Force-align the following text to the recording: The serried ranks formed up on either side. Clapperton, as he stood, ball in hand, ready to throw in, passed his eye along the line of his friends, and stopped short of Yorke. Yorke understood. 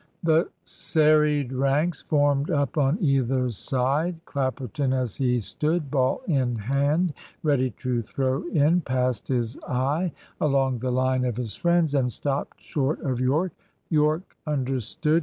The 0.23 0.49
serried 0.63 1.53
ranks 1.53 2.01
formed 2.01 2.49
up 2.49 2.75
on 2.75 2.97
either 3.03 3.51
side. 3.51 4.25
Clapperton, 4.25 4.93
as 4.93 5.17
he 5.17 5.39
stood, 5.39 5.91
ball 5.91 6.21
in 6.27 6.55
hand, 6.55 7.13
ready 7.43 7.69
to 7.81 8.01
throw 8.01 8.41
in, 8.47 8.81
passed 8.81 9.27
his 9.27 9.57
eye 9.67 10.11
along 10.39 10.79
the 10.79 10.91
line 10.91 11.23
of 11.23 11.37
his 11.37 11.53
friends, 11.53 11.93
and 11.93 12.11
stopped 12.11 12.59
short 12.59 12.99
of 13.01 13.19
Yorke. 13.19 13.53
Yorke 13.91 14.35
understood. 14.47 15.19